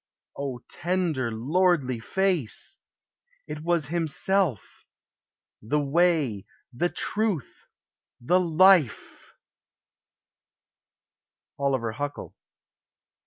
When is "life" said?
8.39-9.33